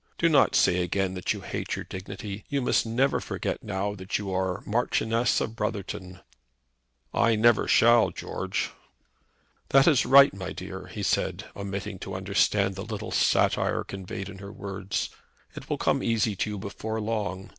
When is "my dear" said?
10.33-10.87